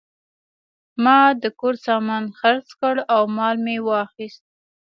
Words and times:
ما 1.03 1.19
د 1.41 1.43
کور 1.59 1.75
سامان 1.85 2.23
خرڅ 2.39 2.67
کړ 2.79 2.95
او 3.13 3.21
مال 3.37 3.55
مې 3.65 3.77
واخیست. 3.87 4.43